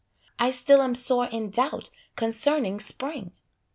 I 0.39 0.49
still 0.49 0.81
am 0.81 0.95
sore 0.95 1.27
in 1.27 1.51
doubt 1.51 1.91
concerning 2.15 2.79
Spring. 2.79 3.33